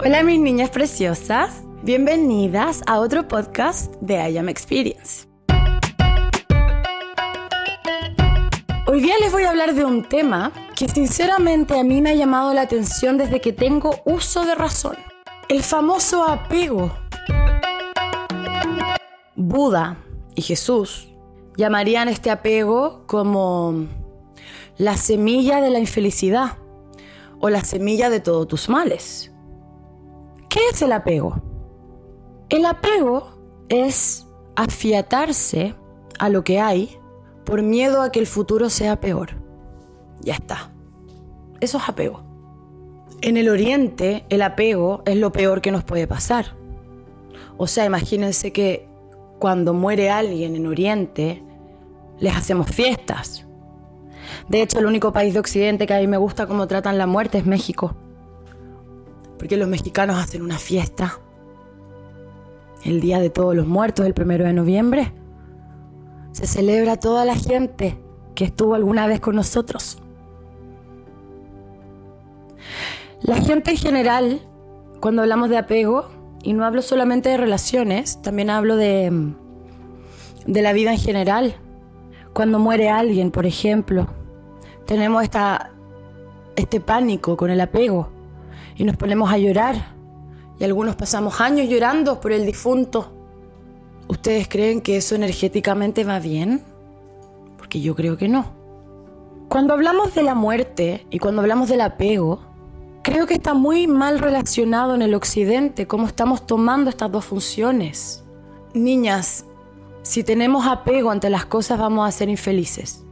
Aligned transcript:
Hola 0.00 0.22
mis 0.22 0.38
niñas 0.38 0.70
preciosas, 0.70 1.64
bienvenidas 1.82 2.82
a 2.86 3.00
otro 3.00 3.26
podcast 3.26 3.96
de 3.96 4.30
I 4.30 4.38
Am 4.38 4.48
Experience. 4.48 5.26
Hoy 8.86 9.00
día 9.00 9.16
les 9.20 9.32
voy 9.32 9.42
a 9.42 9.50
hablar 9.50 9.74
de 9.74 9.84
un 9.84 10.04
tema 10.04 10.52
que 10.76 10.88
sinceramente 10.88 11.76
a 11.76 11.82
mí 11.82 12.00
me 12.00 12.10
ha 12.10 12.14
llamado 12.14 12.54
la 12.54 12.60
atención 12.60 13.18
desde 13.18 13.40
que 13.40 13.52
tengo 13.52 13.96
uso 14.04 14.44
de 14.44 14.54
razón. 14.54 14.96
El 15.48 15.64
famoso 15.64 16.22
apego. 16.22 16.92
Buda 19.34 19.98
y 20.36 20.42
Jesús 20.42 21.08
llamarían 21.56 22.08
este 22.08 22.30
apego 22.30 23.02
como 23.08 23.88
la 24.76 24.96
semilla 24.96 25.60
de 25.60 25.70
la 25.70 25.80
infelicidad 25.80 26.56
o 27.40 27.50
la 27.50 27.64
semilla 27.64 28.10
de 28.10 28.20
todos 28.20 28.46
tus 28.46 28.68
males. 28.68 29.32
¿Qué 30.48 30.60
es 30.72 30.82
el 30.82 30.92
apego? 30.92 31.42
El 32.48 32.64
apego 32.64 33.28
es 33.68 34.26
afiatarse 34.56 35.74
a 36.18 36.28
lo 36.28 36.42
que 36.42 36.60
hay 36.60 36.98
por 37.44 37.62
miedo 37.62 38.02
a 38.02 38.10
que 38.10 38.18
el 38.18 38.26
futuro 38.26 38.70
sea 38.70 39.00
peor. 39.00 39.30
Ya 40.20 40.34
está. 40.34 40.72
Eso 41.60 41.78
es 41.78 41.88
apego. 41.88 42.22
En 43.20 43.36
el 43.36 43.48
oriente, 43.48 44.24
el 44.28 44.42
apego 44.42 45.02
es 45.04 45.16
lo 45.16 45.32
peor 45.32 45.60
que 45.60 45.70
nos 45.70 45.84
puede 45.84 46.06
pasar. 46.06 46.56
O 47.56 47.66
sea, 47.66 47.84
imagínense 47.84 48.52
que 48.52 48.88
cuando 49.38 49.74
muere 49.74 50.10
alguien 50.10 50.56
en 50.56 50.66
Oriente, 50.66 51.42
les 52.18 52.36
hacemos 52.36 52.68
fiestas. 52.68 53.46
De 54.48 54.62
hecho, 54.62 54.78
el 54.78 54.86
único 54.86 55.12
país 55.12 55.34
de 55.34 55.40
Occidente 55.40 55.86
que 55.86 55.94
a 55.94 56.00
mí 56.00 56.06
me 56.06 56.16
gusta 56.16 56.46
cómo 56.46 56.66
tratan 56.66 56.98
la 56.98 57.06
muerte 57.06 57.38
es 57.38 57.46
México. 57.46 57.96
Porque 59.38 59.56
los 59.56 59.68
mexicanos 59.68 60.18
hacen 60.18 60.42
una 60.42 60.58
fiesta. 60.58 61.20
El 62.84 63.00
Día 63.00 63.20
de 63.20 63.30
Todos 63.30 63.54
los 63.54 63.66
Muertos, 63.66 64.04
el 64.04 64.14
primero 64.14 64.44
de 64.44 64.52
noviembre. 64.52 65.12
Se 66.32 66.46
celebra 66.46 66.92
a 66.92 67.00
toda 67.00 67.24
la 67.24 67.36
gente 67.36 67.98
que 68.34 68.44
estuvo 68.44 68.74
alguna 68.74 69.06
vez 69.06 69.20
con 69.20 69.36
nosotros. 69.36 69.98
La 73.22 73.36
gente 73.36 73.72
en 73.72 73.76
general, 73.76 74.40
cuando 75.00 75.22
hablamos 75.22 75.50
de 75.50 75.58
apego, 75.58 76.08
y 76.42 76.52
no 76.52 76.64
hablo 76.64 76.82
solamente 76.82 77.30
de 77.30 77.36
relaciones, 77.36 78.22
también 78.22 78.50
hablo 78.50 78.76
de, 78.76 79.32
de 80.46 80.62
la 80.62 80.72
vida 80.72 80.92
en 80.92 80.98
general. 80.98 81.56
Cuando 82.32 82.58
muere 82.58 82.90
alguien, 82.90 83.32
por 83.32 83.46
ejemplo, 83.46 84.06
tenemos 84.86 85.24
esta, 85.24 85.72
este 86.54 86.80
pánico 86.80 87.36
con 87.36 87.50
el 87.50 87.60
apego 87.60 88.17
y 88.76 88.84
nos 88.84 88.96
ponemos 88.96 89.30
a 89.32 89.38
llorar. 89.38 89.94
Y 90.58 90.64
algunos 90.64 90.96
pasamos 90.96 91.40
años 91.40 91.68
llorando 91.68 92.20
por 92.20 92.32
el 92.32 92.46
difunto. 92.46 93.12
¿Ustedes 94.08 94.48
creen 94.48 94.80
que 94.80 94.96
eso 94.96 95.14
energéticamente 95.14 96.04
va 96.04 96.18
bien? 96.18 96.62
Porque 97.56 97.80
yo 97.80 97.94
creo 97.94 98.16
que 98.16 98.28
no. 98.28 98.56
Cuando 99.48 99.74
hablamos 99.74 100.14
de 100.14 100.22
la 100.22 100.34
muerte 100.34 101.06
y 101.10 101.18
cuando 101.18 101.42
hablamos 101.42 101.68
del 101.68 101.80
apego, 101.80 102.40
creo 103.02 103.26
que 103.26 103.34
está 103.34 103.54
muy 103.54 103.86
mal 103.86 104.18
relacionado 104.18 104.94
en 104.94 105.02
el 105.02 105.14
occidente 105.14 105.86
cómo 105.86 106.06
estamos 106.06 106.46
tomando 106.46 106.90
estas 106.90 107.10
dos 107.12 107.24
funciones. 107.24 108.24
Niñas, 108.74 109.44
si 110.02 110.24
tenemos 110.24 110.66
apego 110.66 111.10
ante 111.10 111.30
las 111.30 111.46
cosas 111.46 111.78
vamos 111.78 112.08
a 112.08 112.12
ser 112.12 112.28
infelices, 112.28 113.04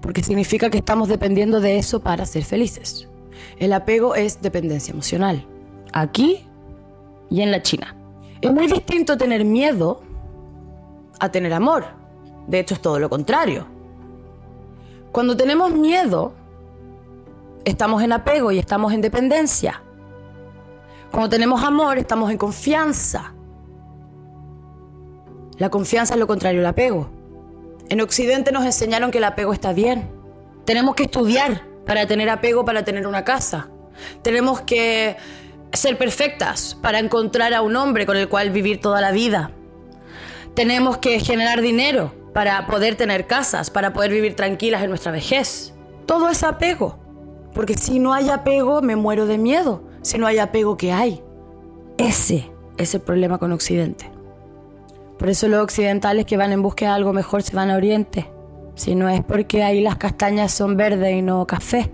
porque 0.00 0.22
significa 0.22 0.70
que 0.70 0.78
estamos 0.78 1.08
dependiendo 1.08 1.60
de 1.60 1.78
eso 1.78 2.00
para 2.00 2.26
ser 2.26 2.44
felices. 2.44 3.07
El 3.58 3.72
apego 3.72 4.14
es 4.14 4.40
dependencia 4.42 4.92
emocional, 4.92 5.46
aquí 5.92 6.46
y 7.30 7.42
en 7.42 7.50
la 7.50 7.62
China. 7.62 7.94
Es 8.40 8.52
muy 8.52 8.66
distinto 8.66 9.16
tener 9.16 9.44
miedo 9.44 10.00
a 11.18 11.30
tener 11.30 11.52
amor. 11.52 11.84
De 12.46 12.60
hecho, 12.60 12.74
es 12.74 12.80
todo 12.80 12.98
lo 12.98 13.10
contrario. 13.10 13.66
Cuando 15.12 15.36
tenemos 15.36 15.72
miedo, 15.72 16.32
estamos 17.64 18.02
en 18.02 18.12
apego 18.12 18.52
y 18.52 18.58
estamos 18.58 18.92
en 18.92 19.00
dependencia. 19.00 19.82
Cuando 21.10 21.28
tenemos 21.28 21.62
amor, 21.62 21.98
estamos 21.98 22.30
en 22.30 22.38
confianza. 22.38 23.34
La 25.56 25.70
confianza 25.70 26.14
es 26.14 26.20
lo 26.20 26.26
contrario 26.26 26.60
al 26.60 26.66
apego. 26.66 27.10
En 27.88 28.00
Occidente 28.00 28.52
nos 28.52 28.64
enseñaron 28.64 29.10
que 29.10 29.18
el 29.18 29.24
apego 29.24 29.52
está 29.52 29.72
bien. 29.72 30.08
Tenemos 30.64 30.94
que 30.94 31.04
estudiar 31.04 31.62
para 31.88 32.06
tener 32.06 32.28
apego, 32.28 32.66
para 32.66 32.84
tener 32.84 33.06
una 33.06 33.24
casa. 33.24 33.70
Tenemos 34.20 34.60
que 34.60 35.16
ser 35.72 35.96
perfectas 35.96 36.76
para 36.82 36.98
encontrar 36.98 37.54
a 37.54 37.62
un 37.62 37.76
hombre 37.76 38.04
con 38.04 38.18
el 38.18 38.28
cual 38.28 38.50
vivir 38.50 38.78
toda 38.78 39.00
la 39.00 39.10
vida. 39.10 39.52
Tenemos 40.54 40.98
que 40.98 41.18
generar 41.18 41.62
dinero 41.62 42.12
para 42.34 42.66
poder 42.66 42.96
tener 42.96 43.26
casas, 43.26 43.70
para 43.70 43.94
poder 43.94 44.10
vivir 44.10 44.36
tranquilas 44.36 44.82
en 44.82 44.90
nuestra 44.90 45.12
vejez. 45.12 45.72
Todo 46.04 46.28
es 46.28 46.42
apego. 46.42 46.98
Porque 47.54 47.72
si 47.72 47.98
no 47.98 48.12
hay 48.12 48.28
apego, 48.28 48.82
me 48.82 48.94
muero 48.94 49.24
de 49.24 49.38
miedo. 49.38 49.82
Si 50.02 50.18
no 50.18 50.26
hay 50.26 50.38
apego, 50.38 50.76
¿qué 50.76 50.92
hay? 50.92 51.22
Ese 51.96 52.52
es 52.76 52.94
el 52.94 53.00
problema 53.00 53.38
con 53.38 53.50
Occidente. 53.52 54.12
Por 55.18 55.30
eso 55.30 55.48
los 55.48 55.62
occidentales 55.62 56.26
que 56.26 56.36
van 56.36 56.52
en 56.52 56.60
búsqueda 56.60 56.90
de 56.90 56.96
algo 56.96 57.14
mejor 57.14 57.42
se 57.42 57.56
van 57.56 57.70
a 57.70 57.76
Oriente. 57.76 58.30
Si 58.78 58.94
no 58.94 59.08
es 59.08 59.24
porque 59.24 59.64
ahí 59.64 59.80
las 59.80 59.96
castañas 59.96 60.52
son 60.52 60.76
verdes 60.76 61.12
y 61.12 61.20
no 61.20 61.44
café. 61.48 61.90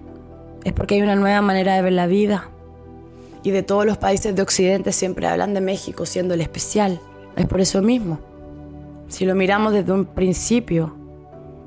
Es 0.64 0.74
porque 0.74 0.96
hay 0.96 1.02
una 1.02 1.16
nueva 1.16 1.40
manera 1.40 1.76
de 1.76 1.80
ver 1.80 1.94
la 1.94 2.06
vida. 2.06 2.50
Y 3.42 3.52
de 3.52 3.62
todos 3.62 3.86
los 3.86 3.96
países 3.96 4.36
de 4.36 4.42
Occidente 4.42 4.92
siempre 4.92 5.26
hablan 5.26 5.54
de 5.54 5.62
México 5.62 6.04
siendo 6.04 6.34
el 6.34 6.42
especial. 6.42 7.00
Es 7.36 7.46
por 7.46 7.62
eso 7.62 7.80
mismo. 7.80 8.18
Si 9.08 9.24
lo 9.24 9.34
miramos 9.34 9.72
desde 9.72 9.92
un 9.92 10.04
principio, 10.04 10.94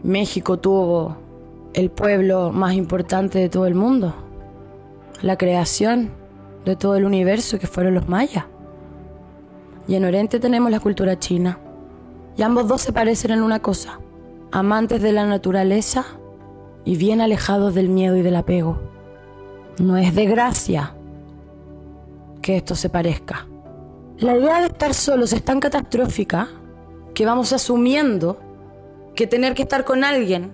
México 0.04 0.60
tuvo 0.60 1.18
el 1.74 1.90
pueblo 1.90 2.52
más 2.52 2.76
importante 2.76 3.40
de 3.40 3.50
todo 3.50 3.66
el 3.66 3.74
mundo. 3.74 4.14
La 5.24 5.36
creación 5.36 6.12
de 6.64 6.76
todo 6.76 6.96
el 6.96 7.06
universo 7.06 7.58
que 7.58 7.66
fueron 7.66 7.96
los 7.96 8.08
mayas. 8.08 8.46
Y 9.88 9.96
en 9.96 10.06
Oriente 10.06 10.40
tenemos 10.40 10.70
la 10.70 10.80
cultura 10.80 11.18
china. 11.18 11.58
Y 12.38 12.44
ambos 12.44 12.68
dos 12.68 12.82
se 12.82 12.94
parecen 12.94 13.32
en 13.32 13.42
una 13.42 13.64
cosa, 13.64 14.00
amantes 14.52 15.02
de 15.02 15.12
la 15.12 15.26
naturaleza 15.26 16.06
y 16.86 16.96
bien 16.96 17.22
alejados 17.22 17.76
del 17.76 17.90
miedo 17.90 18.16
y 18.16 18.22
del 18.22 18.36
apego. 18.36 18.80
No 19.80 19.98
es 19.98 20.16
de 20.16 20.26
gracia 20.26 20.96
que 22.42 22.58
esto 22.58 22.76
se 22.76 22.90
parezca. 22.90 23.48
La 24.20 24.36
idea 24.36 24.62
de 24.62 24.68
estar 24.68 24.94
solos 24.94 25.34
es 25.34 25.44
tan 25.44 25.60
catastrófica 25.60 26.48
que 27.14 27.26
vamos 27.26 27.54
asumiendo 27.54 28.40
que 29.16 29.28
tener 29.28 29.54
que 29.54 29.64
estar 29.64 29.84
con 29.84 30.04
alguien 30.04 30.54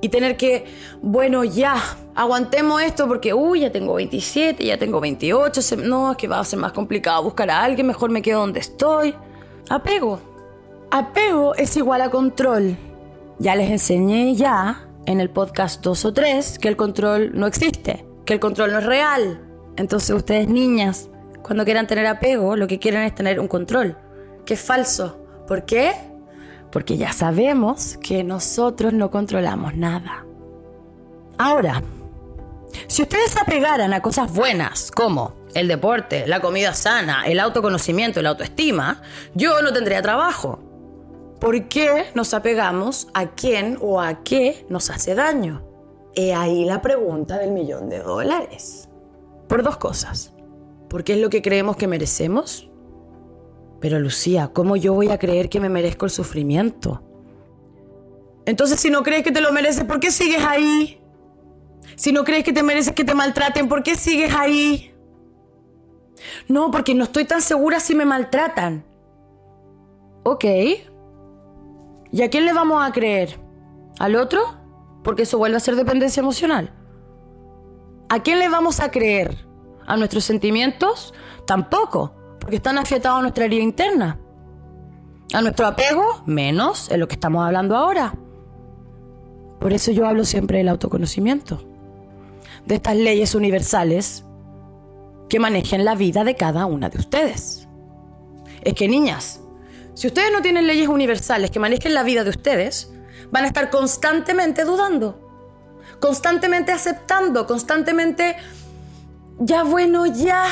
y 0.00 0.08
tener 0.08 0.36
que, 0.36 0.64
bueno, 1.02 1.44
ya, 1.44 1.76
aguantemos 2.14 2.80
esto 2.82 3.06
porque, 3.06 3.34
uy, 3.34 3.60
ya 3.60 3.70
tengo 3.70 3.94
27, 3.94 4.64
ya 4.64 4.78
tengo 4.78 5.00
28, 5.00 5.60
no, 5.84 6.12
es 6.12 6.16
que 6.16 6.26
va 6.26 6.40
a 6.40 6.44
ser 6.44 6.58
más 6.58 6.72
complicado 6.72 7.22
buscar 7.22 7.50
a 7.50 7.62
alguien, 7.62 7.86
mejor 7.86 8.10
me 8.10 8.22
quedo 8.22 8.40
donde 8.40 8.60
estoy. 8.60 9.14
Apego. 9.68 10.18
Apego 10.90 11.54
es 11.54 11.76
igual 11.76 12.00
a 12.00 12.10
control. 12.10 12.76
Ya 13.40 13.56
les 13.56 13.70
enseñé 13.70 14.36
ya 14.36 14.86
en 15.06 15.20
el 15.20 15.30
podcast 15.30 15.82
2 15.82 16.04
o 16.04 16.12
3 16.12 16.60
que 16.60 16.68
el 16.68 16.76
control 16.76 17.32
no 17.34 17.48
existe, 17.48 18.06
que 18.24 18.34
el 18.34 18.38
control 18.38 18.70
no 18.70 18.78
es 18.78 18.86
real. 18.86 19.40
Entonces 19.76 20.10
ustedes 20.10 20.48
niñas, 20.48 21.10
cuando 21.42 21.64
quieran 21.64 21.88
tener 21.88 22.06
apego, 22.06 22.54
lo 22.54 22.68
que 22.68 22.78
quieren 22.78 23.02
es 23.02 23.14
tener 23.14 23.40
un 23.40 23.48
control, 23.48 23.98
que 24.46 24.54
es 24.54 24.60
falso. 24.60 25.16
¿Por 25.48 25.64
qué? 25.64 25.92
porque 26.70 26.96
ya 26.96 27.12
sabemos 27.12 27.98
que 28.02 28.24
nosotros 28.24 28.92
no 28.92 29.10
controlamos 29.10 29.74
nada. 29.74 30.24
Ahora, 31.38 31.82
si 32.86 33.02
ustedes 33.02 33.36
apegaran 33.36 33.92
a 33.92 34.00
cosas 34.00 34.32
buenas 34.32 34.90
como 34.90 35.34
el 35.54 35.68
deporte, 35.68 36.26
la 36.26 36.40
comida 36.40 36.74
sana, 36.74 37.24
el 37.26 37.40
autoconocimiento, 37.40 38.22
la 38.22 38.30
autoestima, 38.30 39.02
yo 39.34 39.60
no 39.62 39.72
tendría 39.72 40.02
trabajo. 40.02 40.60
¿Por 41.40 41.68
qué 41.68 42.06
nos 42.14 42.34
apegamos 42.34 43.08
a 43.14 43.30
quién 43.30 43.78
o 43.80 44.00
a 44.00 44.22
qué 44.22 44.66
nos 44.68 44.90
hace 44.90 45.14
daño? 45.14 45.62
He 46.14 46.34
ahí 46.34 46.64
la 46.64 46.82
pregunta 46.82 47.38
del 47.38 47.52
millón 47.52 47.88
de 47.88 48.00
dólares. 48.00 48.88
Por 49.48 49.62
dos 49.62 49.78
cosas. 49.78 50.34
Porque 50.88 51.14
es 51.14 51.20
lo 51.20 51.30
que 51.30 51.40
creemos 51.40 51.76
que 51.76 51.86
merecemos 51.86 52.70
pero 53.80 53.98
Lucía, 53.98 54.50
¿cómo 54.52 54.76
yo 54.76 54.92
voy 54.92 55.08
a 55.08 55.18
creer 55.18 55.48
que 55.48 55.58
me 55.58 55.70
merezco 55.70 56.04
el 56.04 56.10
sufrimiento? 56.10 57.02
Entonces, 58.44 58.78
si 58.78 58.90
no 58.90 59.02
crees 59.02 59.22
que 59.22 59.32
te 59.32 59.40
lo 59.40 59.52
mereces, 59.52 59.84
¿por 59.84 60.00
qué 60.00 60.10
sigues 60.10 60.44
ahí? 60.44 61.00
Si 61.96 62.12
no 62.12 62.24
crees 62.24 62.44
que 62.44 62.52
te 62.52 62.62
mereces 62.62 62.94
que 62.94 63.04
te 63.04 63.14
maltraten, 63.14 63.68
¿por 63.68 63.82
qué 63.82 63.94
sigues 63.94 64.34
ahí? 64.34 64.94
No, 66.46 66.70
porque 66.70 66.94
no 66.94 67.04
estoy 67.04 67.24
tan 67.24 67.40
segura 67.40 67.80
si 67.80 67.94
me 67.94 68.04
maltratan. 68.04 68.84
Ok. 70.24 70.44
¿Y 72.12 72.22
a 72.22 72.30
quién 72.30 72.44
le 72.44 72.52
vamos 72.52 72.82
a 72.82 72.92
creer? 72.92 73.38
¿Al 73.98 74.16
otro? 74.16 74.40
Porque 75.04 75.22
eso 75.22 75.38
vuelve 75.38 75.56
a 75.56 75.60
ser 75.60 75.76
dependencia 75.76 76.20
emocional. 76.20 76.72
¿A 78.08 78.20
quién 78.22 78.38
le 78.38 78.48
vamos 78.48 78.80
a 78.80 78.90
creer? 78.90 79.50
a 79.90 79.96
nuestros 79.96 80.22
sentimientos, 80.22 81.12
tampoco, 81.46 82.14
porque 82.38 82.56
están 82.56 82.78
afiatados 82.78 83.18
a 83.18 83.22
nuestra 83.22 83.44
herida 83.44 83.62
interna. 83.62 84.20
A 85.32 85.42
nuestro 85.42 85.66
apego, 85.66 86.22
menos, 86.26 86.90
en 86.92 87.00
lo 87.00 87.08
que 87.08 87.14
estamos 87.14 87.44
hablando 87.44 87.76
ahora. 87.76 88.14
Por 89.58 89.72
eso 89.72 89.90
yo 89.90 90.06
hablo 90.06 90.24
siempre 90.24 90.58
del 90.58 90.68
autoconocimiento, 90.68 91.60
de 92.66 92.76
estas 92.76 92.96
leyes 92.96 93.34
universales 93.34 94.24
que 95.28 95.40
manejen 95.40 95.84
la 95.84 95.96
vida 95.96 96.22
de 96.22 96.36
cada 96.36 96.66
una 96.66 96.88
de 96.88 96.98
ustedes. 96.98 97.68
Es 98.62 98.74
que 98.74 98.88
niñas, 98.88 99.42
si 99.94 100.06
ustedes 100.06 100.32
no 100.32 100.42
tienen 100.42 100.66
leyes 100.66 100.88
universales 100.88 101.50
que 101.50 101.58
manejen 101.58 101.94
la 101.94 102.02
vida 102.02 102.24
de 102.24 102.30
ustedes, 102.30 102.92
van 103.30 103.44
a 103.44 103.46
estar 103.46 103.70
constantemente 103.70 104.64
dudando, 104.64 105.20
constantemente 106.00 106.72
aceptando, 106.72 107.46
constantemente, 107.46 108.36
ya 109.38 109.62
bueno, 109.62 110.06
ya. 110.06 110.46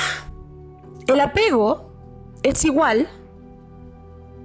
El 1.06 1.20
apego 1.20 1.90
es 2.43 2.64
igual 2.64 3.08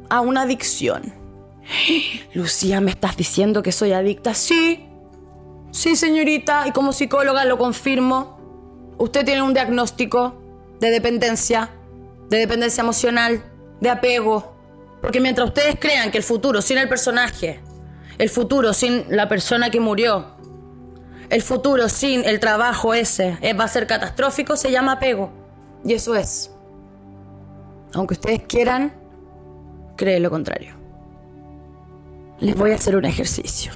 a 0.10 0.22
una 0.22 0.44
adicción. 0.44 1.14
Lucía, 2.34 2.82
¿me 2.82 2.92
estás 2.92 3.18
diciendo 3.18 3.64
que 3.64 3.72
soy 3.72 3.94
adicta? 3.94 4.34
Sí. 4.34 4.90
Sí, 5.72 5.96
señorita, 5.96 6.68
y 6.68 6.72
como 6.72 6.94
psicóloga 6.94 7.46
lo 7.46 7.58
confirmo. 7.58 8.38
Usted 8.98 9.26
tiene 9.26 9.42
un 9.42 9.54
diagnóstico 9.54 10.40
de 10.80 10.92
dependencia, 10.92 11.72
de 12.30 12.38
dependencia 12.38 12.82
emocional, 12.82 13.44
de 13.82 13.90
apego. 13.90 14.53
Porque 15.04 15.20
mientras 15.20 15.50
ustedes 15.50 15.76
crean 15.80 16.10
que 16.10 16.18
el 16.18 16.24
futuro 16.24 16.64
sin 16.64 16.80
el 16.80 16.90
personaje, 16.90 17.60
el 18.18 18.30
futuro 18.30 18.74
sin 18.74 19.06
la 19.16 19.30
persona 19.30 19.70
que 19.70 19.80
murió, 19.80 20.36
el 21.30 21.44
futuro 21.44 21.88
sin 21.90 22.26
el 22.26 22.40
trabajo 22.40 22.96
ese 22.96 23.38
va 23.54 23.66
a 23.66 23.68
ser 23.68 23.86
catastrófico, 23.86 24.58
se 24.58 24.72
llama 24.72 24.94
apego. 24.94 25.32
Y 25.86 25.94
eso 25.94 26.16
es. 26.16 26.50
Aunque 27.94 28.16
ustedes 28.16 28.42
quieran 28.48 28.92
creer 29.96 30.22
lo 30.22 30.32
contrario 30.32 30.82
les 32.44 32.56
voy 32.58 32.72
a 32.72 32.76
hacer 32.76 32.96
un 32.96 33.06
ejercicio. 33.06 33.72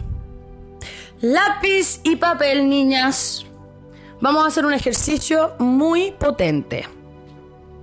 Lápiz 1.21 2.01
y 2.03 2.17
papel, 2.17 2.69
niñas. 2.69 3.45
Vamos 4.19 4.43
a 4.43 4.47
hacer 4.47 4.65
un 4.65 4.73
ejercicio 4.73 5.53
muy 5.57 6.11
potente. 6.11 6.85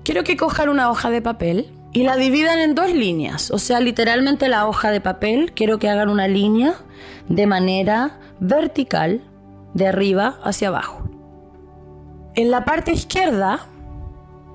Quiero 0.04 0.24
que 0.24 0.36
cojan 0.36 0.68
una 0.68 0.90
hoja 0.90 1.10
de 1.10 1.22
papel 1.22 1.72
y 1.94 2.02
la 2.02 2.16
dividan 2.16 2.58
en 2.58 2.74
dos 2.74 2.92
líneas. 2.92 3.50
O 3.52 3.58
sea, 3.58 3.80
literalmente 3.80 4.48
la 4.48 4.66
hoja 4.66 4.90
de 4.90 5.00
papel, 5.00 5.52
quiero 5.52 5.78
que 5.78 5.88
hagan 5.88 6.10
una 6.10 6.28
línea 6.28 6.74
de 7.28 7.46
manera 7.46 8.18
vertical, 8.40 9.22
de 9.72 9.86
arriba 9.86 10.38
hacia 10.42 10.68
abajo. 10.68 11.08
En 12.34 12.50
la 12.50 12.64
parte 12.64 12.92
izquierda 12.92 13.66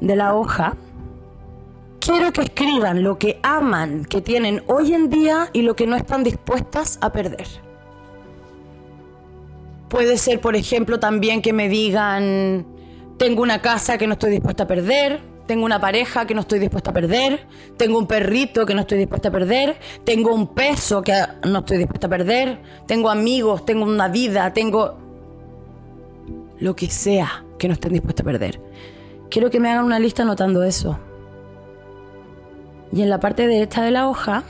de 0.02 0.16
la 0.16 0.36
hoja 0.36 0.76
quiero 2.00 2.32
que 2.34 2.42
escriban 2.42 3.04
lo 3.04 3.18
que 3.18 3.40
aman, 3.42 4.04
que 4.04 4.22
tienen 4.22 4.62
hoy 4.68 4.94
en 4.94 5.10
día 5.10 5.50
y 5.54 5.62
lo 5.62 5.76
que 5.76 5.88
no 5.88 5.96
están 5.96 6.24
dispuestas 6.24 6.98
a 7.02 7.12
perder. 7.12 7.48
Puede 9.88 10.18
ser, 10.18 10.42
por 10.42 10.56
ejemplo, 10.56 11.00
también 11.00 11.42
que 11.42 11.54
me 11.54 11.70
digan, 11.70 12.66
tengo 13.18 13.42
una 13.42 13.62
casa 13.62 13.98
que 13.98 14.08
no 14.08 14.14
estoy 14.14 14.32
dispuesta 14.32 14.64
a 14.64 14.68
perder, 14.68 15.22
tengo 15.50 15.66
una 15.66 15.82
pareja 15.82 16.28
que 16.28 16.36
no 16.36 16.42
estoy 16.42 16.60
dispuesta 16.60 16.92
a 16.92 16.94
perder, 16.94 17.48
tengo 17.76 17.98
un 17.98 18.06
perrito 18.06 18.68
que 18.68 18.76
no 18.76 18.82
estoy 18.82 19.00
dispuesta 19.00 19.30
a 19.30 19.32
perder, 19.32 19.78
tengo 20.04 20.32
un 20.32 20.54
peso 20.54 21.02
que 21.02 21.12
no 21.44 21.60
estoy 21.60 21.80
dispuesta 21.80 22.06
a 22.06 22.10
perder, 22.12 22.62
tengo 22.86 23.10
amigos, 23.10 23.66
tengo 23.66 23.84
una 23.84 24.10
vida, 24.10 24.54
tengo 24.54 24.96
lo 26.60 26.76
que 26.76 26.88
sea 26.88 27.44
que 27.58 27.68
no 27.68 27.74
estén 27.74 27.94
dispuesta 27.94 28.22
a 28.22 28.26
perder. 28.26 28.62
Quiero 29.32 29.50
que 29.50 29.60
me 29.60 29.72
hagan 29.72 29.86
una 29.86 29.98
lista 29.98 30.22
anotando 30.22 30.62
eso. 30.62 31.00
Y 32.92 33.02
en 33.02 33.10
la 33.10 33.20
parte 33.20 33.48
derecha 33.48 33.82
de 33.82 33.90
la 33.90 34.08
hoja, 34.08 34.44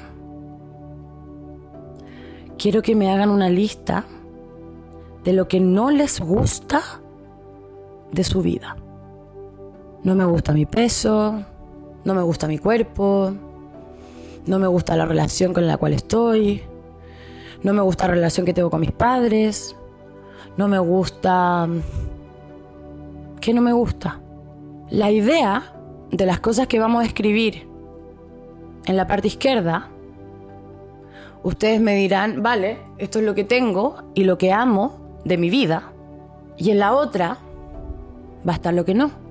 quiero 2.57 2.81
que 2.81 2.93
me 2.93 3.09
hagan 3.09 3.29
una 3.29 3.49
lista 3.49 4.03
de 5.23 5.31
lo 5.31 5.47
que 5.47 5.61
no 5.61 5.91
les 5.91 6.19
gusta 6.19 6.81
de 8.11 8.25
su 8.25 8.41
vida. 8.41 8.75
No 10.03 10.15
me 10.15 10.25
gusta 10.25 10.53
mi 10.53 10.65
peso, 10.65 11.43
no 12.05 12.13
me 12.13 12.21
gusta 12.21 12.47
mi 12.47 12.57
cuerpo, 12.57 13.33
no 14.45 14.59
me 14.59 14.67
gusta 14.67 14.95
la 14.95 15.05
relación 15.05 15.53
con 15.53 15.67
la 15.67 15.77
cual 15.77 15.93
estoy, 15.93 16.63
no 17.63 17.73
me 17.73 17.81
gusta 17.81 18.07
la 18.07 18.13
relación 18.13 18.45
que 18.45 18.53
tengo 18.53 18.69
con 18.69 18.81
mis 18.81 18.91
padres, 18.91 19.75
no 20.57 20.67
me 20.67 20.79
gusta... 20.79 21.67
¿Qué 23.41 23.53
no 23.53 23.61
me 23.61 23.73
gusta? 23.73 24.19
La 24.89 25.11
idea 25.11 25.73
de 26.11 26.25
las 26.25 26.39
cosas 26.39 26.67
que 26.67 26.79
vamos 26.79 27.03
a 27.03 27.05
escribir 27.05 27.67
en 28.85 28.97
la 28.97 29.07
parte 29.07 29.27
izquierda, 29.27 29.89
ustedes 31.43 31.79
me 31.79 31.95
dirán, 31.95 32.41
vale, 32.41 32.79
esto 32.97 33.19
es 33.19 33.25
lo 33.25 33.35
que 33.35 33.43
tengo 33.43 34.03
y 34.13 34.23
lo 34.23 34.37
que 34.37 34.51
amo 34.51 35.19
de 35.25 35.37
mi 35.37 35.49
vida. 35.49 35.91
Y 36.57 36.71
en 36.71 36.79
la 36.79 36.93
otra 36.93 37.37
va 38.47 38.53
a 38.53 38.55
estar 38.55 38.73
lo 38.73 38.83
que 38.83 38.93
no. 38.93 39.28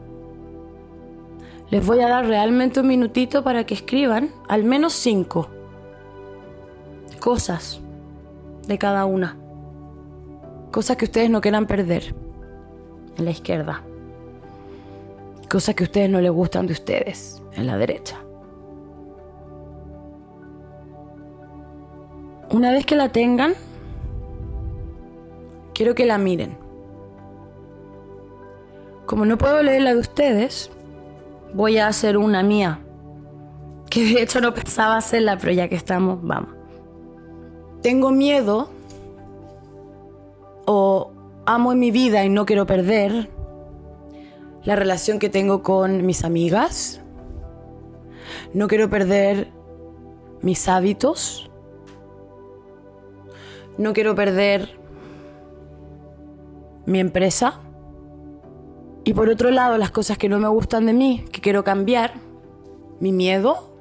Les 1.70 1.84
voy 1.84 2.00
a 2.00 2.08
dar 2.08 2.26
realmente 2.26 2.80
un 2.80 2.86
minutito 2.86 3.44
para 3.44 3.64
que 3.64 3.74
escriban 3.74 4.30
al 4.48 4.64
menos 4.64 4.94
cinco 4.94 5.48
cosas 7.20 7.80
de 8.66 8.78
cada 8.78 9.04
una. 9.04 9.36
Cosas 10.70 10.96
que 10.96 11.04
ustedes 11.04 11.28
no 11.28 11.40
quieran 11.40 11.66
perder 11.66 12.14
en 13.16 13.24
la 13.24 13.30
izquierda. 13.30 13.82
Cosas 15.50 15.74
que 15.74 15.84
ustedes 15.84 16.08
no 16.08 16.20
les 16.20 16.30
gustan 16.30 16.66
de 16.66 16.72
ustedes 16.72 17.42
en 17.52 17.66
la 17.66 17.76
derecha. 17.76 18.16
Una 22.50 22.72
vez 22.72 22.86
que 22.86 22.96
la 22.96 23.10
tengan, 23.10 23.52
quiero 25.74 25.94
que 25.94 26.06
la 26.06 26.16
miren. 26.16 26.56
Como 29.04 29.26
no 29.26 29.36
puedo 29.36 29.62
leer 29.62 29.82
la 29.82 29.94
de 29.94 30.00
ustedes, 30.00 30.70
voy 31.54 31.78
a 31.78 31.88
hacer 31.88 32.16
una 32.16 32.42
mía. 32.42 32.80
Que 33.90 34.04
de 34.04 34.22
hecho 34.22 34.40
no 34.40 34.52
pensaba 34.52 34.96
hacerla, 34.96 35.38
pero 35.38 35.52
ya 35.52 35.68
que 35.68 35.74
estamos, 35.74 36.18
vamos. 36.22 36.50
Tengo 37.82 38.10
miedo 38.10 38.70
o 40.66 41.12
amo 41.46 41.72
en 41.72 41.78
mi 41.78 41.90
vida 41.90 42.24
y 42.24 42.28
no 42.28 42.44
quiero 42.44 42.66
perder 42.66 43.30
la 44.64 44.76
relación 44.76 45.18
que 45.18 45.30
tengo 45.30 45.62
con 45.62 46.04
mis 46.04 46.24
amigas. 46.24 47.00
No 48.52 48.68
quiero 48.68 48.90
perder 48.90 49.48
mis 50.42 50.68
hábitos 50.68 51.48
no 53.78 53.92
quiero 53.92 54.16
perder 54.16 54.76
mi 56.84 56.98
empresa. 56.98 57.60
Y 59.08 59.14
por 59.14 59.30
otro 59.30 59.50
lado, 59.50 59.78
las 59.78 59.90
cosas 59.90 60.18
que 60.18 60.28
no 60.28 60.38
me 60.38 60.48
gustan 60.48 60.84
de 60.84 60.92
mí, 60.92 61.24
que 61.32 61.40
quiero 61.40 61.64
cambiar, 61.64 62.12
mi 63.00 63.10
miedo, 63.10 63.74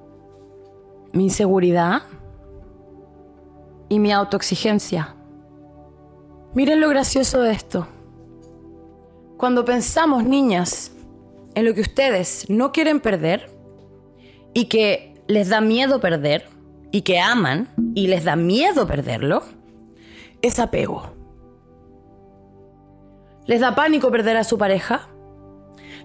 mi 1.11 1.25
inseguridad 1.25 2.03
y 3.89 3.99
mi 3.99 4.13
autoexigencia. 4.13 5.17
Miren 6.53 6.79
lo 6.79 6.87
gracioso 6.87 7.41
de 7.41 7.51
esto. 7.51 7.89
Cuando 9.35 9.65
pensamos, 9.65 10.23
niñas, 10.23 10.93
en 11.55 11.65
lo 11.65 11.73
que 11.73 11.81
ustedes 11.81 12.49
no 12.49 12.71
quieren 12.71 13.01
perder 13.01 13.51
y 14.53 14.69
que 14.69 15.13
les 15.27 15.49
da 15.49 15.59
miedo 15.59 15.99
perder 15.99 16.47
y 16.89 17.01
que 17.01 17.19
aman 17.19 17.67
y 17.95 18.07
les 18.07 18.23
da 18.23 18.37
miedo 18.37 18.87
perderlo, 18.87 19.43
es 20.41 20.57
apego. 20.57 21.11
¿Les 23.45 23.59
da 23.59 23.75
pánico 23.75 24.09
perder 24.09 24.37
a 24.37 24.45
su 24.45 24.57
pareja? 24.57 25.09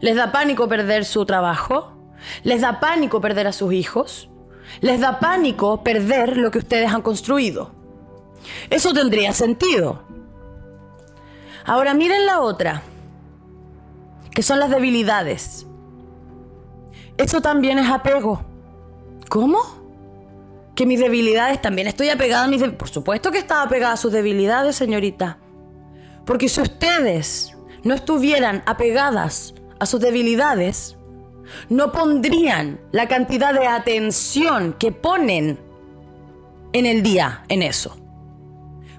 ¿Les 0.02 0.16
da 0.16 0.32
pánico 0.32 0.68
perder 0.68 1.04
su 1.04 1.24
trabajo? 1.24 1.92
¿Les 2.42 2.60
da 2.60 2.80
pánico 2.80 3.20
perder 3.20 3.46
a 3.46 3.52
sus 3.52 3.72
hijos? 3.72 4.28
¿Les 4.80 5.00
da 5.00 5.20
pánico 5.20 5.82
perder 5.84 6.36
lo 6.36 6.50
que 6.50 6.58
ustedes 6.58 6.92
han 6.92 7.02
construido? 7.02 7.70
Eso 8.68 8.92
tendría 8.92 9.32
sentido. 9.32 10.02
Ahora 11.64 11.94
miren 11.94 12.26
la 12.26 12.40
otra, 12.40 12.82
que 14.32 14.42
son 14.42 14.58
las 14.58 14.70
debilidades. 14.70 15.68
Eso 17.16 17.40
también 17.40 17.78
es 17.78 17.88
apego. 17.88 18.44
¿Cómo? 19.28 19.82
que 20.74 20.86
mis 20.86 21.00
debilidades 21.00 21.60
también 21.60 21.86
estoy 21.86 22.08
apegada 22.08 22.44
a 22.44 22.48
mis 22.48 22.62
Por 22.62 22.88
supuesto 22.88 23.30
que 23.30 23.38
estaba 23.38 23.62
apegada 23.62 23.92
a 23.92 23.98
sus 23.98 24.10
debilidades, 24.10 24.74
señorita. 24.74 25.38
Porque 26.24 26.48
si 26.48 26.60
ustedes 26.60 27.56
no 27.84 27.94
estuvieran 27.94 28.62
apegadas 28.64 29.54
a 29.82 29.86
sus 29.86 29.98
debilidades, 30.00 30.96
no 31.68 31.90
pondrían 31.90 32.80
la 32.92 33.08
cantidad 33.08 33.52
de 33.52 33.66
atención 33.66 34.74
que 34.78 34.92
ponen 34.92 35.58
en 36.72 36.86
el 36.86 37.02
día 37.02 37.42
en 37.48 37.62
eso. 37.62 37.96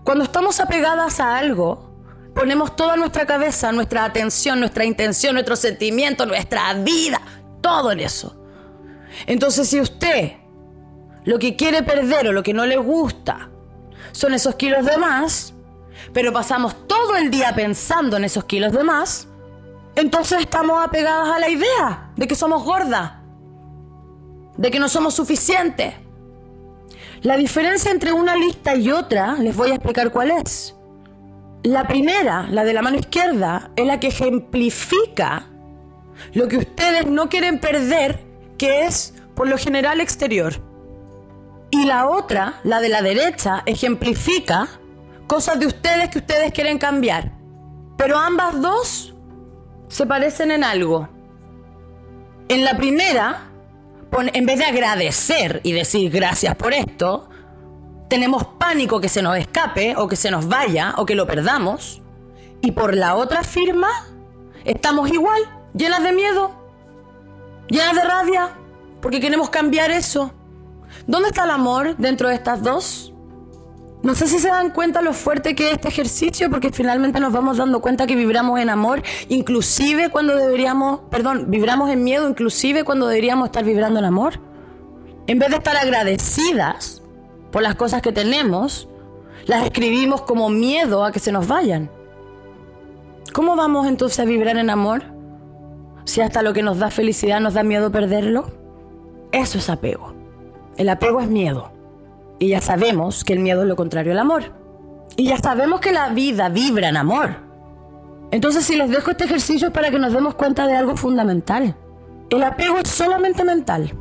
Cuando 0.04 0.25
estamos 0.25 0.60
apegadas 0.60 1.22
a 1.22 1.38
algo, 1.38 1.90
ponemos 2.36 2.75
toda 2.75 2.98
nuestra 2.98 3.25
cabeza, 3.25 3.72
nuestra 3.72 4.04
atención, 4.04 4.60
nuestra 4.60 4.84
intención, 4.84 5.36
nuestro 5.36 5.56
sentimiento, 5.56 6.25
nuestra 6.25 6.74
vida, 6.74 7.22
todo 7.62 7.94
en 7.94 8.02
eso. 8.02 8.36
Entonces, 9.25 9.70
si 9.70 9.80
usted 9.80 10.34
lo 11.24 11.40
que 11.40 11.56
quiere 11.56 11.84
perder 11.84 12.28
o 12.28 12.34
lo 12.34 12.44
que 12.44 12.54
no 12.54 12.66
le 12.66 12.75
gusta 12.75 13.50
son 14.12 14.34
esos 14.34 14.56
kilos 14.56 14.86
de 14.86 14.98
más, 14.98 15.54
pero 16.12 16.34
pasamos 16.34 16.90
todo 16.90 17.16
el 17.16 17.32
día 17.32 17.56
pensando 17.56 18.18
en 18.18 18.25
esos 18.25 18.44
kilos 18.44 18.74
de 18.74 18.84
más, 18.84 19.30
entonces 19.95 20.39
estamos 20.41 20.83
apegadas 20.83 21.29
a 21.29 21.39
la 21.39 21.50
idea 21.50 22.12
de 22.15 22.27
que 22.27 22.35
somos 22.35 22.63
gordas, 22.63 23.13
de 24.57 24.71
que 24.71 24.79
no 24.79 24.89
somos 24.89 25.13
suficientes. 25.13 25.93
La 27.21 27.38
diferencia 27.38 27.91
entre 27.91 28.12
una 28.12 28.35
lista 28.35 28.75
y 28.75 28.91
otra, 28.91 29.35
les 29.35 29.55
voy 29.55 29.71
a 29.71 29.75
explicar 29.75 30.12
cuál 30.12 30.31
es. 30.31 30.75
La 31.63 31.88
primera, 31.88 32.47
la 32.50 32.63
de 32.63 32.73
la 32.73 32.81
mano 32.81 32.97
izquierda, 32.97 33.71
es 33.75 33.85
la 33.85 34.00
que 34.00 34.07
ejemplifica 34.07 35.47
lo 36.33 36.47
que 36.47 36.57
ustedes 36.57 37.05
no 37.05 37.29
quieren 37.29 37.59
perder, 37.59 38.19
que 38.57 38.85
es 38.85 39.13
por 39.35 39.47
lo 39.47 39.57
general 39.57 40.01
exterior. 40.01 40.53
Y 41.71 41.85
la 41.85 42.09
otra, 42.09 42.59
la 42.63 42.81
de 42.81 42.89
la 42.89 43.01
derecha, 43.01 43.63
ejemplifica 43.65 44.67
cosas 45.27 45.59
de 45.59 45.67
ustedes 45.67 46.09
que 46.09 46.19
ustedes 46.19 46.51
quieren 46.51 46.77
cambiar. 46.77 47.31
Pero 47.97 48.17
ambas 48.17 48.62
dos 48.62 49.12
se 49.93 50.07
parecen 50.07 50.50
en 50.50 50.63
algo. 50.63 51.07
En 52.50 52.65
la 52.65 52.75
primera, 52.75 53.51
en 54.33 54.45
vez 54.47 54.57
de 54.57 54.65
agradecer 54.65 55.62
y 55.63 55.71
decir 55.71 56.12
gracias 56.12 56.55
por 56.55 56.73
esto, 56.73 57.29
tenemos 58.09 58.43
pánico 58.57 59.00
que 59.00 59.07
se 59.07 59.21
nos 59.21 59.38
escape 59.38 59.93
o 59.95 60.07
que 60.07 60.15
se 60.15 60.31
nos 60.31 60.47
vaya 60.47 60.95
o 60.97 61.05
que 61.05 61.13
lo 61.13 61.27
perdamos. 61.27 62.01
Y 62.62 62.71
por 62.71 62.95
la 62.95 63.13
otra 63.13 63.43
firma, 63.43 63.89
estamos 64.65 65.12
igual, 65.12 65.43
llenas 65.75 66.01
de 66.01 66.12
miedo, 66.12 66.51
llenas 67.69 67.95
de 67.95 68.03
rabia, 68.03 68.50
porque 69.00 69.19
queremos 69.19 69.51
cambiar 69.51 69.91
eso. 69.91 70.33
¿Dónde 71.05 71.29
está 71.29 71.43
el 71.43 71.51
amor 71.51 71.97
dentro 71.97 72.29
de 72.29 72.33
estas 72.33 72.63
dos? 72.63 73.12
No 74.03 74.15
sé 74.15 74.27
si 74.27 74.38
se 74.38 74.50
dan 74.50 74.72
cuenta 74.72 75.01
lo 75.01 75.13
fuerte 75.13 75.55
que 75.55 75.67
es 75.67 75.74
este 75.75 75.88
ejercicio, 75.88 76.50
porque 76.50 76.72
finalmente 76.72 77.22
nos 77.22 77.31
vamos 77.31 77.55
dando 77.55 77.79
cuenta 77.79 78.05
que 78.05 78.17
vibramos 78.17 78.60
en 78.60 78.69
amor, 78.69 79.01
inclusive 79.29 80.10
cuando 80.10 80.36
deberíamos, 80.36 81.00
perdón, 81.10 81.45
vibramos 81.48 81.89
en 81.89 82.03
miedo, 82.03 82.27
inclusive 82.27 82.83
cuando 82.83 83.07
deberíamos 83.07 83.45
estar 83.45 83.63
vibrando 83.63 84.00
en 84.00 84.05
amor. 84.05 84.41
En 85.25 85.39
vez 85.39 85.51
de 85.51 85.55
estar 85.55 85.77
agradecidas 85.77 87.01
por 87.50 87.62
las 87.62 87.75
cosas 87.75 88.01
que 88.01 88.12
tenemos, 88.12 88.89
las 89.45 89.63
escribimos 89.63 90.22
como 90.24 90.50
miedo 90.50 91.05
a 91.05 91.13
que 91.13 91.19
se 91.19 91.31
nos 91.31 91.48
vayan. 91.48 91.89
¿Cómo 93.31 93.55
vamos 93.55 93.88
entonces 93.88 94.19
a 94.19 94.25
vibrar 94.25 94.57
en 94.57 94.69
amor? 94.69 95.03
Si 96.03 96.19
hasta 96.19 96.41
lo 96.41 96.51
que 96.51 96.62
nos 96.62 96.77
da 96.77 96.91
felicidad 96.91 97.39
nos 97.39 97.53
da 97.53 97.63
miedo 97.63 97.89
perderlo. 97.89 98.51
Eso 99.31 99.60
es 99.60 99.69
apego. 99.69 100.13
El 100.75 100.89
apego 100.89 101.22
es 101.22 101.29
miedo. 101.29 101.72
Y 102.43 102.50
ya 102.50 102.59
sabemos 102.59 103.23
que 103.23 103.31
el 103.31 103.39
miedo 103.39 103.62
es 103.62 103.69
lo 103.69 103.77
contrario 103.77 104.12
al 104.12 104.19
amor. 104.19 104.51
Y 105.15 105.27
ya 105.29 105.38
sabemos 105.38 105.79
que 105.79 105.93
la 105.93 106.09
vida 106.09 106.50
vibra 106.50 106.89
en 106.89 106.97
amor. 106.97 107.38
Entonces, 108.31 108.65
si 108.65 108.75
les 108.75 108.89
dejo 108.89 109.12
este 109.12 109.23
ejercicio 109.23 109.69
es 109.69 109.73
para 109.73 109.89
que 109.91 109.97
nos 109.97 110.12
demos 110.12 110.35
cuenta 110.35 110.67
de 110.67 110.75
algo 110.75 110.97
fundamental. 110.97 111.73
El 112.29 112.43
apego 112.43 112.79
es 112.79 112.89
solamente 112.89 113.45
mental. 113.45 113.93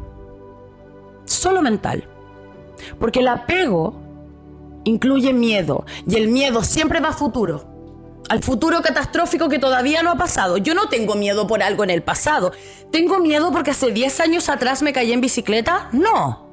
Solo 1.25 1.63
mental. 1.63 2.09
Porque 2.99 3.21
el 3.21 3.29
apego 3.29 3.95
incluye 4.83 5.33
miedo. 5.33 5.87
Y 6.05 6.17
el 6.17 6.27
miedo 6.27 6.65
siempre 6.65 6.99
va 6.99 7.11
a 7.11 7.13
futuro. 7.13 7.65
Al 8.29 8.43
futuro 8.43 8.83
catastrófico 8.83 9.49
que 9.49 9.61
todavía 9.61 10.03
no 10.03 10.11
ha 10.11 10.17
pasado. 10.17 10.57
Yo 10.57 10.75
no 10.75 10.89
tengo 10.89 11.15
miedo 11.15 11.47
por 11.47 11.63
algo 11.63 11.85
en 11.85 11.91
el 11.91 12.03
pasado. 12.03 12.51
¿Tengo 12.91 13.21
miedo 13.21 13.53
porque 13.53 13.71
hace 13.71 13.93
10 13.93 14.19
años 14.19 14.49
atrás 14.49 14.83
me 14.83 14.93
caí 14.93 15.13
en 15.13 15.21
bicicleta? 15.21 15.91
No. 15.93 16.52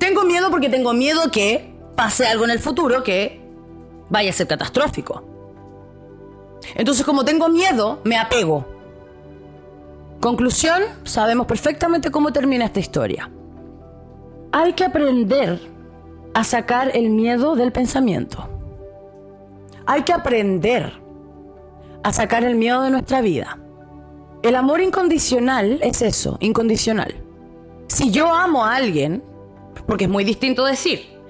Tengo 0.00 0.24
miedo 0.24 0.50
porque 0.50 0.70
tengo 0.70 0.94
miedo 0.94 1.30
que 1.30 1.74
pase 1.94 2.26
algo 2.26 2.44
en 2.44 2.50
el 2.50 2.58
futuro 2.58 3.04
que 3.04 3.38
vaya 4.08 4.30
a 4.30 4.32
ser 4.32 4.46
catastrófico. 4.48 5.22
Entonces, 6.74 7.04
como 7.04 7.24
tengo 7.24 7.50
miedo, 7.50 8.00
me 8.02 8.16
apego. 8.16 8.66
Conclusión, 10.18 10.82
sabemos 11.04 11.46
perfectamente 11.46 12.10
cómo 12.10 12.32
termina 12.32 12.64
esta 12.64 12.80
historia. 12.80 13.30
Hay 14.52 14.72
que 14.72 14.84
aprender 14.84 15.60
a 16.32 16.44
sacar 16.44 16.96
el 16.96 17.10
miedo 17.10 17.54
del 17.54 17.70
pensamiento. 17.70 18.48
Hay 19.84 20.02
que 20.02 20.14
aprender 20.14 20.94
a 22.02 22.12
sacar 22.12 22.42
el 22.44 22.54
miedo 22.54 22.82
de 22.82 22.90
nuestra 22.90 23.20
vida. 23.20 23.58
El 24.42 24.56
amor 24.56 24.80
incondicional 24.80 25.78
es 25.82 26.00
eso, 26.00 26.38
incondicional. 26.40 27.14
Si 27.88 28.10
yo 28.10 28.32
amo 28.32 28.64
a 28.64 28.76
alguien, 28.76 29.22
porque 29.86 30.04
es 30.04 30.10
muy 30.10 30.24
distinto 30.24 30.64
decir, 30.64 31.20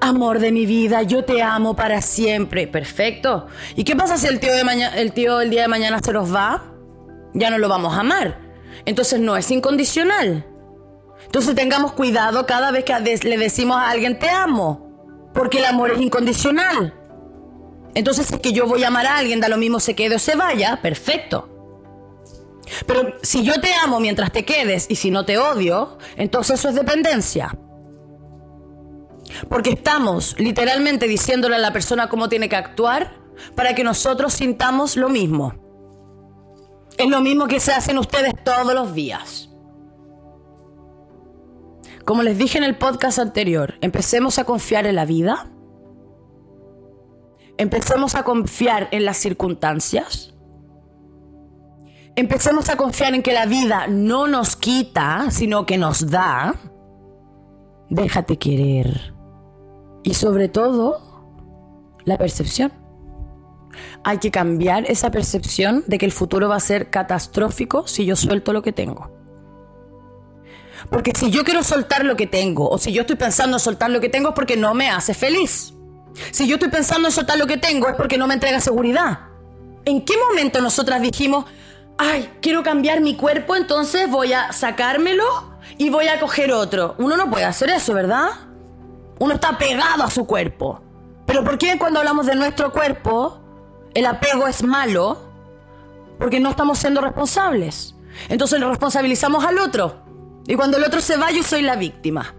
amor 0.00 0.38
de 0.38 0.52
mi 0.52 0.66
vida, 0.66 1.02
yo 1.02 1.24
te 1.24 1.42
amo 1.42 1.74
para 1.76 2.02
siempre. 2.02 2.66
Perfecto. 2.66 3.46
¿Y 3.76 3.84
qué 3.84 3.96
pasa 3.96 4.16
si 4.16 4.26
el 4.26 4.40
tío, 4.40 4.52
el 4.52 5.12
el 5.42 5.50
día 5.50 5.62
de 5.62 5.68
mañana 5.68 6.00
se 6.02 6.12
nos 6.12 6.34
va? 6.34 6.74
Ya 7.34 7.50
no 7.50 7.58
lo 7.58 7.68
vamos 7.68 7.94
a 7.94 8.00
amar. 8.00 8.40
Entonces 8.84 9.20
no 9.20 9.36
es 9.36 9.50
incondicional. 9.50 10.46
Entonces 11.24 11.54
tengamos 11.54 11.92
cuidado 11.92 12.46
cada 12.46 12.70
vez 12.70 12.84
que 12.84 12.94
le 12.98 13.38
decimos 13.38 13.76
a 13.76 13.90
alguien 13.90 14.18
te 14.18 14.30
amo. 14.30 15.30
Porque 15.34 15.58
el 15.58 15.66
amor 15.66 15.92
es 15.92 16.00
incondicional. 16.00 16.94
Entonces 17.94 18.30
es 18.32 18.40
que 18.40 18.52
yo 18.52 18.66
voy 18.66 18.84
a 18.84 18.88
amar 18.88 19.06
a 19.06 19.18
alguien, 19.18 19.40
da 19.40 19.48
lo 19.48 19.56
mismo 19.56 19.80
se 19.80 19.94
quede 19.94 20.16
o 20.16 20.18
se 20.18 20.36
vaya, 20.36 20.80
perfecto. 20.80 21.48
Pero 22.86 23.14
si 23.22 23.42
yo 23.42 23.60
te 23.60 23.72
amo 23.74 23.98
mientras 23.98 24.30
te 24.30 24.44
quedes 24.44 24.86
y 24.88 24.96
si 24.96 25.10
no 25.10 25.24
te 25.24 25.38
odio, 25.38 25.98
entonces 26.16 26.58
eso 26.58 26.68
es 26.68 26.74
dependencia. 26.74 27.56
Porque 29.48 29.70
estamos 29.70 30.34
literalmente 30.38 31.06
diciéndole 31.06 31.56
a 31.56 31.58
la 31.58 31.72
persona 31.72 32.08
cómo 32.08 32.28
tiene 32.28 32.48
que 32.48 32.56
actuar 32.56 33.12
para 33.54 33.74
que 33.74 33.84
nosotros 33.84 34.34
sintamos 34.34 34.96
lo 34.96 35.08
mismo. 35.08 35.54
Es 36.96 37.08
lo 37.08 37.20
mismo 37.20 37.46
que 37.46 37.60
se 37.60 37.72
hacen 37.72 37.98
ustedes 37.98 38.34
todos 38.44 38.74
los 38.74 38.94
días. 38.94 39.50
Como 42.04 42.22
les 42.22 42.38
dije 42.38 42.58
en 42.58 42.64
el 42.64 42.76
podcast 42.76 43.18
anterior, 43.18 43.74
empecemos 43.80 44.38
a 44.38 44.44
confiar 44.44 44.86
en 44.86 44.96
la 44.96 45.04
vida. 45.04 45.50
Empecemos 47.58 48.14
a 48.14 48.22
confiar 48.22 48.88
en 48.92 49.04
las 49.04 49.18
circunstancias. 49.18 50.34
Empecemos 52.16 52.68
a 52.68 52.76
confiar 52.76 53.14
en 53.14 53.22
que 53.22 53.32
la 53.32 53.46
vida 53.46 53.86
no 53.88 54.26
nos 54.26 54.56
quita, 54.56 55.30
sino 55.30 55.66
que 55.66 55.78
nos 55.78 56.10
da. 56.10 56.54
Déjate 57.90 58.38
querer. 58.38 59.17
Y 60.08 60.14
sobre 60.14 60.48
todo, 60.48 61.02
la 62.06 62.16
percepción. 62.16 62.72
Hay 64.04 64.16
que 64.16 64.30
cambiar 64.30 64.90
esa 64.90 65.10
percepción 65.10 65.84
de 65.86 65.98
que 65.98 66.06
el 66.06 66.12
futuro 66.12 66.48
va 66.48 66.56
a 66.56 66.60
ser 66.60 66.88
catastrófico 66.88 67.86
si 67.86 68.06
yo 68.06 68.16
suelto 68.16 68.54
lo 68.54 68.62
que 68.62 68.72
tengo. 68.72 69.12
Porque 70.90 71.12
si 71.14 71.30
yo 71.30 71.44
quiero 71.44 71.62
soltar 71.62 72.06
lo 72.06 72.16
que 72.16 72.26
tengo, 72.26 72.70
o 72.70 72.78
si 72.78 72.90
yo 72.90 73.02
estoy 73.02 73.16
pensando 73.16 73.56
en 73.58 73.60
soltar 73.60 73.90
lo 73.90 74.00
que 74.00 74.08
tengo 74.08 74.30
es 74.30 74.34
porque 74.34 74.56
no 74.56 74.72
me 74.72 74.88
hace 74.88 75.12
feliz. 75.12 75.74
Si 76.30 76.48
yo 76.48 76.54
estoy 76.54 76.70
pensando 76.70 77.08
en 77.08 77.12
soltar 77.12 77.36
lo 77.36 77.46
que 77.46 77.58
tengo 77.58 77.86
es 77.86 77.94
porque 77.94 78.16
no 78.16 78.26
me 78.26 78.32
entrega 78.32 78.62
seguridad. 78.62 79.26
¿En 79.84 80.06
qué 80.06 80.14
momento 80.16 80.62
nosotras 80.62 81.02
dijimos, 81.02 81.44
ay, 81.98 82.30
quiero 82.40 82.62
cambiar 82.62 83.02
mi 83.02 83.14
cuerpo, 83.14 83.56
entonces 83.56 84.10
voy 84.10 84.32
a 84.32 84.54
sacármelo 84.54 85.58
y 85.76 85.90
voy 85.90 86.08
a 86.08 86.18
coger 86.18 86.50
otro? 86.50 86.94
Uno 86.96 87.18
no 87.18 87.28
puede 87.28 87.44
hacer 87.44 87.68
eso, 87.68 87.92
¿verdad? 87.92 88.47
Uno 89.18 89.34
está 89.34 89.58
pegado 89.58 90.04
a 90.04 90.10
su 90.10 90.26
cuerpo. 90.26 90.80
Pero 91.26 91.44
¿por 91.44 91.58
qué 91.58 91.78
cuando 91.78 91.98
hablamos 91.98 92.26
de 92.26 92.34
nuestro 92.34 92.72
cuerpo 92.72 93.40
el 93.94 94.06
apego 94.06 94.46
es 94.46 94.62
malo? 94.62 95.18
Porque 96.18 96.40
no 96.40 96.50
estamos 96.50 96.78
siendo 96.78 97.00
responsables. 97.00 97.94
Entonces 98.28 98.58
lo 98.60 98.68
responsabilizamos 98.70 99.44
al 99.44 99.58
otro. 99.58 100.02
Y 100.46 100.54
cuando 100.54 100.78
el 100.78 100.84
otro 100.84 101.00
se 101.00 101.16
va, 101.16 101.30
yo 101.30 101.42
soy 101.42 101.62
la 101.62 101.76
víctima. 101.76 102.34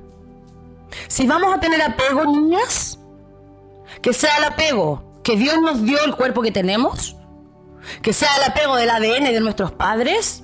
Si 1.08 1.28
vamos 1.28 1.54
a 1.54 1.60
tener 1.60 1.82
apego, 1.82 2.26
niñas, 2.26 3.00
que 4.02 4.14
sea 4.14 4.38
el 4.38 4.46
apego 4.46 5.22
que 5.24 5.36
Dios 5.36 5.62
nos 5.62 5.84
dio 5.84 6.04
el 6.04 6.16
cuerpo 6.16 6.42
que 6.42 6.52
tenemos, 6.52 7.16
que 8.02 8.14
sea 8.14 8.30
el 8.38 8.52
apego 8.52 8.76
del 8.76 8.90
ADN 8.90 9.26
de 9.26 9.40
nuestros 9.40 9.72
padres, 9.72 10.44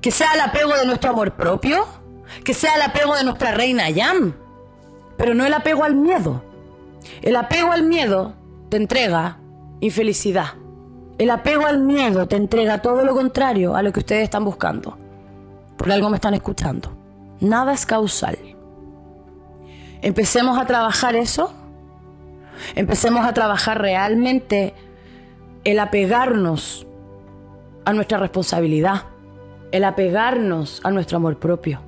que 0.00 0.10
sea 0.10 0.34
el 0.34 0.40
apego 0.40 0.74
de 0.76 0.86
nuestro 0.86 1.10
amor 1.10 1.34
propio, 1.34 1.86
que 2.44 2.54
sea 2.54 2.76
el 2.76 2.82
apego 2.82 3.16
de 3.16 3.24
nuestra 3.24 3.52
reina 3.52 3.90
Yam 3.90 4.43
pero 5.16 5.34
no 5.34 5.44
el 5.44 5.54
apego 5.54 5.84
al 5.84 5.94
miedo. 5.94 6.42
El 7.22 7.36
apego 7.36 7.72
al 7.72 7.84
miedo 7.84 8.34
te 8.68 8.76
entrega 8.76 9.38
infelicidad. 9.80 10.54
El 11.18 11.30
apego 11.30 11.66
al 11.66 11.78
miedo 11.78 12.26
te 12.26 12.36
entrega 12.36 12.82
todo 12.82 13.04
lo 13.04 13.14
contrario 13.14 13.76
a 13.76 13.82
lo 13.82 13.92
que 13.92 14.00
ustedes 14.00 14.24
están 14.24 14.44
buscando. 14.44 14.98
Por 15.76 15.92
algo 15.92 16.10
me 16.10 16.16
están 16.16 16.34
escuchando. 16.34 16.92
Nada 17.40 17.72
es 17.72 17.86
causal. 17.86 18.38
Empecemos 20.02 20.58
a 20.58 20.66
trabajar 20.66 21.14
eso. 21.16 21.52
Empecemos 22.74 23.24
a 23.26 23.34
trabajar 23.34 23.80
realmente 23.80 24.74
el 25.64 25.78
apegarnos 25.78 26.86
a 27.84 27.92
nuestra 27.92 28.18
responsabilidad, 28.18 29.02
el 29.72 29.84
apegarnos 29.84 30.80
a 30.84 30.90
nuestro 30.90 31.16
amor 31.16 31.38
propio. 31.38 31.80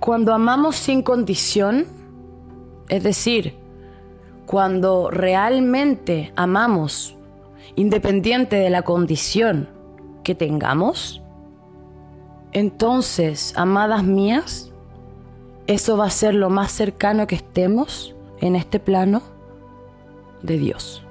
Cuando 0.00 0.34
amamos 0.34 0.76
sin 0.76 1.02
condición, 1.02 1.86
es 2.88 3.02
decir, 3.02 3.54
cuando 4.46 5.10
realmente 5.10 6.32
amamos 6.36 7.16
independiente 7.74 8.56
de 8.56 8.70
la 8.70 8.82
condición 8.82 9.68
que 10.22 10.34
tengamos, 10.34 11.22
entonces, 12.52 13.52
amadas 13.56 14.02
mías, 14.02 14.72
eso 15.66 15.96
va 15.96 16.06
a 16.06 16.10
ser 16.10 16.34
lo 16.34 16.48
más 16.48 16.72
cercano 16.72 17.26
que 17.26 17.34
estemos 17.34 18.14
en 18.40 18.56
este 18.56 18.80
plano 18.80 19.22
de 20.42 20.58
Dios. 20.58 21.05